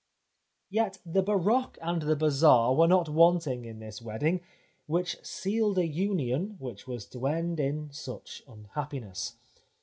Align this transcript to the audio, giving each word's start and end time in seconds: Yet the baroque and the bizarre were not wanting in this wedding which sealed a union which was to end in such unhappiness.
Yet 0.71 0.97
the 1.05 1.21
baroque 1.21 1.77
and 1.79 2.01
the 2.01 2.15
bizarre 2.15 2.73
were 2.73 2.87
not 2.87 3.07
wanting 3.07 3.65
in 3.65 3.77
this 3.77 4.01
wedding 4.01 4.41
which 4.87 5.23
sealed 5.23 5.77
a 5.77 5.85
union 5.85 6.55
which 6.57 6.87
was 6.87 7.05
to 7.09 7.27
end 7.27 7.59
in 7.59 7.91
such 7.91 8.41
unhappiness. 8.47 9.35